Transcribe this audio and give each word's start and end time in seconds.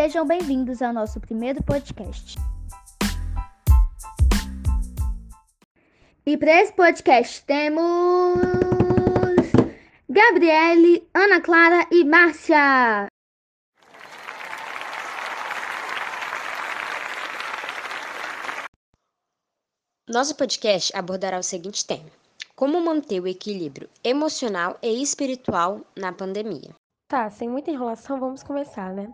Sejam 0.00 0.24
bem-vindos 0.24 0.80
ao 0.80 0.92
nosso 0.92 1.18
primeiro 1.18 1.60
podcast. 1.60 2.38
E 6.24 6.36
para 6.36 6.62
esse 6.62 6.72
podcast 6.72 7.42
temos 7.44 7.82
Gabriele, 10.08 11.04
Ana 11.12 11.40
Clara 11.40 11.84
e 11.90 12.04
Márcia. 12.04 13.08
Nosso 20.08 20.36
podcast 20.36 20.96
abordará 20.96 21.40
o 21.40 21.42
seguinte 21.42 21.84
tema: 21.84 22.08
Como 22.54 22.80
manter 22.80 23.18
o 23.20 23.26
equilíbrio 23.26 23.90
emocional 24.04 24.78
e 24.80 25.02
espiritual 25.02 25.80
na 25.96 26.12
pandemia. 26.12 26.72
Tá, 27.10 27.28
sem 27.30 27.48
muita 27.48 27.72
enrolação, 27.72 28.20
vamos 28.20 28.44
começar, 28.44 28.94
né? 28.94 29.12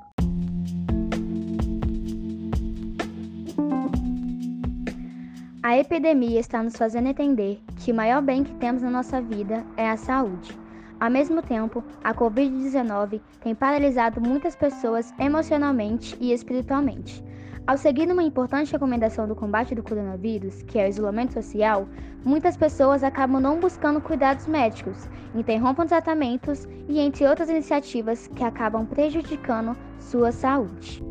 A 5.64 5.78
epidemia 5.78 6.38
está 6.40 6.62
nos 6.62 6.76
fazendo 6.76 7.08
entender 7.08 7.58
que 7.78 7.90
o 7.90 7.94
maior 7.94 8.20
bem 8.20 8.44
que 8.44 8.54
temos 8.56 8.82
na 8.82 8.90
nossa 8.90 9.18
vida 9.22 9.64
é 9.78 9.88
a 9.88 9.96
saúde. 9.96 10.54
Ao 11.00 11.10
mesmo 11.10 11.40
tempo, 11.40 11.82
a 12.04 12.12
Covid-19 12.12 13.18
tem 13.40 13.54
paralisado 13.54 14.20
muitas 14.20 14.54
pessoas 14.54 15.14
emocionalmente 15.18 16.18
e 16.20 16.34
espiritualmente. 16.34 17.24
Ao 17.66 17.78
seguir 17.78 18.12
uma 18.12 18.22
importante 18.22 18.72
recomendação 18.72 19.26
do 19.26 19.34
combate 19.34 19.74
do 19.74 19.82
coronavírus, 19.82 20.60
que 20.64 20.78
é 20.78 20.84
o 20.84 20.88
isolamento 20.90 21.32
social, 21.32 21.88
muitas 22.22 22.58
pessoas 22.58 23.02
acabam 23.02 23.40
não 23.40 23.58
buscando 23.58 24.02
cuidados 24.02 24.46
médicos, 24.46 25.08
interrompem 25.34 25.86
tratamentos 25.86 26.68
e 26.86 27.00
entre 27.00 27.26
outras 27.26 27.48
iniciativas 27.48 28.26
que 28.26 28.44
acabam 28.44 28.84
prejudicando 28.84 29.74
sua 29.98 30.30
saúde. 30.30 31.02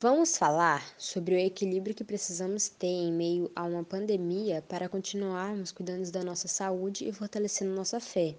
Vamos 0.00 0.38
falar 0.38 0.82
sobre 0.96 1.34
o 1.34 1.38
equilíbrio 1.38 1.94
que 1.94 2.02
precisamos 2.02 2.70
ter 2.70 2.86
em 2.86 3.12
meio 3.12 3.50
a 3.54 3.64
uma 3.64 3.84
pandemia 3.84 4.64
para 4.66 4.88
continuarmos 4.88 5.72
cuidando 5.72 6.10
da 6.10 6.24
nossa 6.24 6.48
saúde 6.48 7.06
e 7.06 7.12
fortalecendo 7.12 7.74
nossa 7.74 8.00
fé 8.00 8.34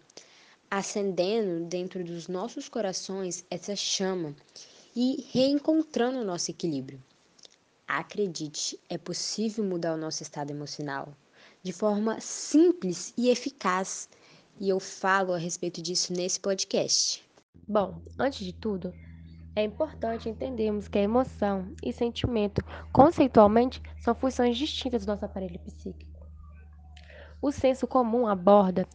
acendendo 0.71 1.65
dentro 1.65 2.01
dos 2.01 2.29
nossos 2.29 2.69
corações 2.69 3.43
essa 3.51 3.75
chama 3.75 4.33
e 4.95 5.27
reencontrando 5.31 6.19
o 6.19 6.23
nosso 6.23 6.49
equilíbrio. 6.49 7.03
Acredite, 7.85 8.79
é 8.89 8.97
possível 8.97 9.65
mudar 9.65 9.93
o 9.93 9.97
nosso 9.97 10.23
estado 10.23 10.49
emocional 10.49 11.13
de 11.61 11.73
forma 11.73 12.21
simples 12.21 13.13
e 13.17 13.29
eficaz, 13.29 14.07
e 14.59 14.69
eu 14.69 14.79
falo 14.79 15.33
a 15.33 15.37
respeito 15.37 15.81
disso 15.81 16.13
nesse 16.13 16.39
podcast. 16.39 17.23
Bom, 17.67 18.01
antes 18.17 18.45
de 18.45 18.53
tudo, 18.53 18.93
é 19.55 19.63
importante 19.63 20.29
entendermos 20.29 20.87
que 20.87 20.97
a 20.97 21.03
emoção 21.03 21.73
e 21.83 21.91
sentimento, 21.91 22.63
conceitualmente, 22.91 23.81
são 23.97 24.15
funções 24.15 24.57
distintas 24.57 25.05
do 25.05 25.11
nosso 25.11 25.25
aparelho 25.25 25.59
psíquico. 25.59 26.11
O 27.41 27.51
senso 27.51 27.87
comum 27.87 28.27
aborda 28.27 28.87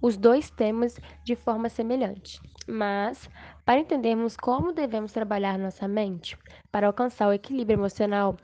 os 0.00 0.16
dois 0.16 0.50
temas 0.50 0.98
de 1.22 1.36
forma 1.36 1.68
semelhante. 1.68 2.40
Mas, 2.66 3.28
para 3.64 3.80
entendermos 3.80 4.36
como 4.36 4.72
devemos 4.72 5.12
trabalhar 5.12 5.58
nossa 5.58 5.86
mente 5.86 6.36
para 6.70 6.86
alcançar 6.86 7.28
o 7.28 7.32
equilíbrio 7.32 7.76
emocional, 7.76 8.36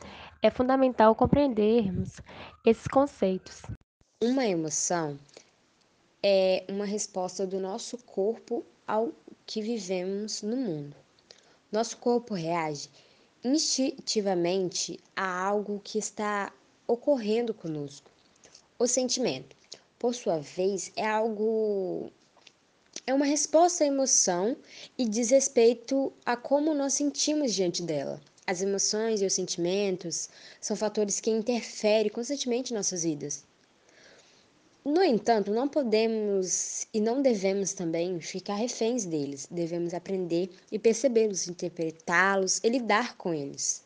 é 0.42 0.51
fundamental 0.51 1.14
compreendermos 1.14 2.20
esses 2.64 2.86
conceitos. 2.86 3.62
Uma 4.23 4.47
emoção 4.47 5.19
é 6.23 6.64
uma 6.69 6.84
resposta 6.84 7.47
do 7.47 7.61
nosso 7.61 7.98
corpo 7.98 8.64
ao 8.86 9.12
que 9.47 9.62
vivemos 9.62 10.42
no 10.42 10.57
mundo. 10.57 11.05
Nosso 11.70 11.96
corpo 11.96 12.34
reage 12.34 12.88
instintivamente 13.44 14.98
a 15.14 15.46
algo 15.46 15.80
que 15.82 15.98
está 15.98 16.52
ocorrendo 16.86 17.54
conosco. 17.54 18.10
O 18.78 18.86
sentimento 18.86 19.56
por 19.98 20.14
sua 20.14 20.38
vez, 20.38 20.92
é 20.96 21.06
algo. 21.06 22.10
É 23.06 23.14
uma 23.14 23.27
resposta 23.27 23.84
à 23.84 23.86
emoção 23.86 24.56
e 24.98 25.04
diz 25.04 25.30
respeito 25.30 26.12
a 26.24 26.36
como 26.36 26.74
nós 26.74 26.94
sentimos 26.94 27.54
diante 27.54 27.83
dela. 27.83 28.20
As 28.46 28.62
emoções 28.62 29.20
e 29.20 29.27
os 29.27 29.33
sentimentos 29.33 30.28
são 30.60 30.77
fatores 30.77 31.20
que 31.20 31.30
interferem 31.30 32.10
constantemente 32.10 32.72
em 32.72 32.77
nossas 32.77 33.02
vidas. 33.02 33.44
No 34.86 35.02
entanto, 35.02 35.51
não 35.51 35.67
podemos 35.67 36.86
e 36.95 37.01
não 37.01 37.20
devemos 37.20 37.73
também 37.73 38.20
ficar 38.20 38.55
reféns 38.55 39.05
deles. 39.05 39.48
Devemos 39.51 39.92
aprender 39.92 40.48
e 40.70 40.79
percebê-los, 40.79 41.48
interpretá-los 41.48 42.63
e 42.63 42.69
lidar 42.69 43.17
com 43.17 43.35
eles. 43.35 43.85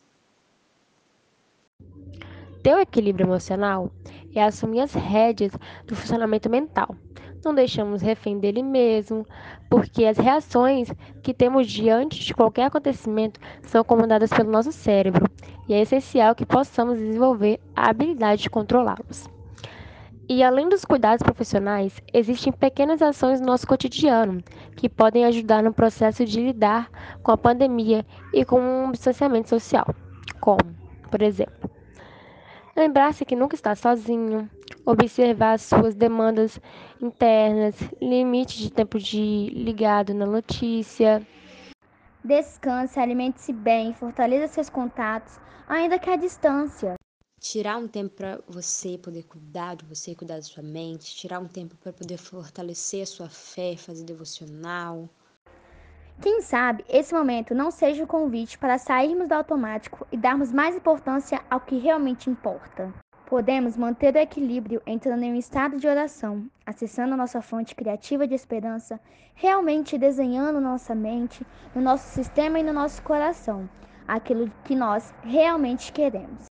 Ter 2.61 2.75
o 2.75 2.79
equilíbrio 2.79 3.25
emocional 3.25 3.91
é 4.35 4.43
assumir 4.43 4.81
as 4.81 4.93
rédeas 4.93 5.53
do 5.87 5.95
funcionamento 5.95 6.47
mental. 6.47 6.95
Não 7.43 7.55
deixamos 7.55 8.03
refém 8.03 8.37
dele 8.37 8.61
mesmo, 8.61 9.25
porque 9.71 10.05
as 10.05 10.19
reações 10.19 10.87
que 11.23 11.33
temos 11.33 11.65
diante 11.67 12.23
de 12.23 12.35
qualquer 12.35 12.65
acontecimento 12.65 13.39
são 13.63 13.83
comandadas 13.83 14.29
pelo 14.29 14.51
nosso 14.51 14.71
cérebro 14.71 15.27
e 15.67 15.73
é 15.73 15.81
essencial 15.81 16.35
que 16.35 16.45
possamos 16.45 16.99
desenvolver 16.99 17.59
a 17.75 17.89
habilidade 17.89 18.43
de 18.43 18.51
controlá-los. 18.51 19.30
E 20.29 20.43
além 20.43 20.69
dos 20.69 20.85
cuidados 20.85 21.23
profissionais, 21.23 22.01
existem 22.13 22.53
pequenas 22.53 23.01
ações 23.01 23.41
no 23.41 23.47
nosso 23.47 23.67
cotidiano 23.67 24.41
que 24.77 24.87
podem 24.87 25.25
ajudar 25.25 25.61
no 25.61 25.73
processo 25.73 26.25
de 26.25 26.39
lidar 26.39 26.89
com 27.21 27.31
a 27.31 27.37
pandemia 27.37 28.05
e 28.33 28.45
com 28.45 28.59
um 28.59 28.91
distanciamento 28.91 29.49
social, 29.49 29.93
como, 30.39 30.75
por 31.09 31.21
exemplo, 31.21 31.69
Lembrar-se 32.75 33.25
que 33.25 33.35
nunca 33.35 33.53
está 33.53 33.75
sozinho, 33.75 34.49
observar 34.85 35.59
suas 35.59 35.93
demandas 35.93 36.59
internas, 37.01 37.75
limite 38.01 38.57
de 38.57 38.71
tempo 38.71 38.97
de 38.97 39.49
ligado 39.53 40.13
na 40.13 40.25
notícia. 40.25 41.21
Descanse, 42.23 42.99
alimente-se 42.99 43.51
bem, 43.51 43.93
fortaleça 43.93 44.47
seus 44.47 44.69
contatos, 44.69 45.37
ainda 45.67 45.99
que 45.99 46.09
à 46.09 46.15
distância. 46.15 47.00
Tirar 47.41 47.77
um 47.77 47.87
tempo 47.87 48.13
para 48.13 48.39
você 48.47 48.99
poder 48.99 49.23
cuidar 49.23 49.75
de 49.75 49.83
você, 49.83 50.13
cuidar 50.13 50.35
da 50.35 50.43
sua 50.43 50.61
mente, 50.61 51.15
tirar 51.15 51.39
um 51.39 51.47
tempo 51.47 51.75
para 51.77 51.91
poder 51.91 52.17
fortalecer 52.17 53.01
a 53.01 53.05
sua 53.07 53.29
fé, 53.29 53.75
fazer 53.75 54.03
devocional. 54.03 55.09
Quem 56.21 56.43
sabe 56.43 56.85
esse 56.87 57.11
momento 57.15 57.55
não 57.55 57.71
seja 57.71 58.03
o 58.03 58.07
convite 58.07 58.59
para 58.59 58.77
sairmos 58.77 59.27
do 59.27 59.33
automático 59.33 60.05
e 60.11 60.17
darmos 60.17 60.51
mais 60.51 60.75
importância 60.75 61.41
ao 61.49 61.59
que 61.59 61.79
realmente 61.79 62.29
importa. 62.29 62.93
Podemos 63.25 63.75
manter 63.75 64.13
o 64.13 64.19
equilíbrio 64.19 64.79
entrando 64.85 65.23
em 65.23 65.33
um 65.33 65.35
estado 65.35 65.77
de 65.77 65.87
oração, 65.87 66.47
acessando 66.63 67.17
nossa 67.17 67.41
fonte 67.41 67.73
criativa 67.73 68.27
de 68.27 68.35
esperança, 68.35 68.99
realmente 69.33 69.97
desenhando 69.97 70.61
nossa 70.61 70.93
mente, 70.93 71.43
no 71.73 71.81
nosso 71.81 72.07
sistema 72.09 72.59
e 72.59 72.63
no 72.63 72.71
nosso 72.71 73.01
coração, 73.01 73.67
aquilo 74.07 74.47
que 74.63 74.75
nós 74.75 75.11
realmente 75.23 75.91
queremos. 75.91 76.51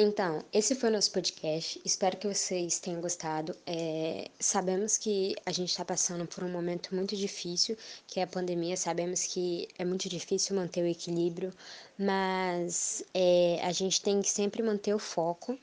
Então, 0.00 0.44
esse 0.52 0.76
foi 0.76 0.90
o 0.90 0.92
nosso 0.92 1.10
podcast. 1.10 1.80
Espero 1.84 2.16
que 2.16 2.28
vocês 2.28 2.78
tenham 2.78 3.00
gostado. 3.00 3.52
É, 3.66 4.30
sabemos 4.38 4.96
que 4.96 5.34
a 5.44 5.50
gente 5.50 5.70
está 5.70 5.84
passando 5.84 6.24
por 6.24 6.44
um 6.44 6.48
momento 6.48 6.94
muito 6.94 7.16
difícil, 7.16 7.76
que 8.06 8.20
é 8.20 8.22
a 8.22 8.26
pandemia. 8.28 8.76
Sabemos 8.76 9.24
que 9.24 9.66
é 9.76 9.84
muito 9.84 10.08
difícil 10.08 10.54
manter 10.54 10.84
o 10.84 10.86
equilíbrio, 10.86 11.52
mas 11.98 13.02
é, 13.12 13.58
a 13.64 13.72
gente 13.72 14.00
tem 14.00 14.22
que 14.22 14.30
sempre 14.30 14.62
manter 14.62 14.94
o 14.94 15.00
foco. 15.00 15.58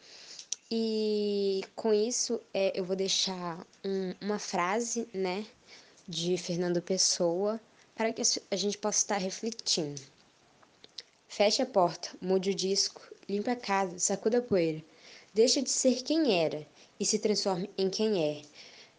E 0.70 1.64
com 1.74 1.94
isso, 1.94 2.42
é, 2.54 2.78
eu 2.78 2.84
vou 2.84 2.98
deixar 2.98 3.66
um, 3.86 4.14
uma 4.20 4.38
frase, 4.38 5.08
né, 5.14 5.46
de 6.06 6.38
Fernando 6.38 6.82
Pessoa, 6.82 7.58
para 7.96 8.12
que 8.12 8.22
a 8.52 8.56
gente 8.58 8.78
possa 8.78 8.98
estar 9.00 9.18
refletindo. 9.18 10.02
Feche 11.26 11.62
a 11.62 11.66
porta, 11.66 12.10
mude 12.22 12.50
o 12.50 12.56
disco 12.56 13.02
limpe 13.28 13.50
a 13.50 13.56
casa, 13.56 13.98
sacuda 14.00 14.40
a 14.40 14.42
poeira. 14.42 14.84
Deixa 15.34 15.62
de 15.62 15.70
ser 15.70 16.04
quem 16.04 16.42
era 16.44 16.66
e 17.00 17.06
se 17.06 17.20
transforme 17.20 17.70
em 17.78 17.90
quem 17.90 18.24
é. 18.24 18.42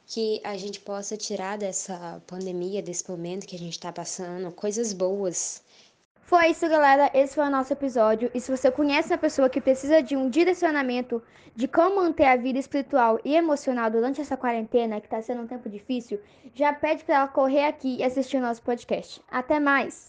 Que 0.07 0.41
a 0.45 0.57
gente 0.57 0.81
possa 0.81 1.17
tirar 1.17 1.59
dessa 1.59 2.23
pandemia, 2.27 2.83
desse 2.83 3.09
momento 3.11 3.47
que 3.47 3.57
a 3.57 3.59
gente 3.59 3.73
está 3.73 3.93
passando, 3.93 4.53
coisas 4.53 4.93
boas. 4.93 5.63
Foi 6.27 6.49
isso, 6.49 6.69
galera. 6.69 7.09
Esse 7.15 7.37
foi 7.37 7.45
o 7.45 7.51
nosso 7.51 7.73
episódio. 7.73 8.31
E 8.35 8.41
se 8.41 8.51
você 8.51 8.69
conhece 8.71 9.13
uma 9.13 9.19
pessoa 9.19 9.49
que 9.49 9.61
precisa 9.61 10.03
de 10.03 10.17
um 10.17 10.29
direcionamento 10.29 11.23
de 11.55 11.69
como 11.69 12.03
manter 12.03 12.25
a 12.25 12.37
vida 12.37 12.59
espiritual 12.59 13.21
e 13.25 13.35
emocional 13.35 13.89
durante 13.91 14.21
essa 14.21 14.37
quarentena, 14.37 15.01
que 15.01 15.07
está 15.07 15.23
sendo 15.23 15.43
um 15.43 15.47
tempo 15.47 15.71
difícil, 15.71 16.21
já 16.53 16.73
pede 16.73 17.05
para 17.05 17.15
ela 17.15 17.29
correr 17.29 17.65
aqui 17.65 17.97
e 17.97 18.03
assistir 18.03 18.39
o 18.39 18.41
nosso 18.41 18.61
podcast. 18.61 19.23
Até 19.31 19.61
mais! 19.61 20.05